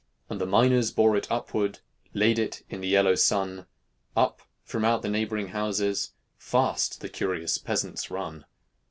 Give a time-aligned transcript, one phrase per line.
[0.31, 1.77] And the miners bore it upward,
[2.15, 3.67] Laid it in the yellow sun;
[4.17, 8.45] Up, from out the neighboring houses, Fast the curious peasants run.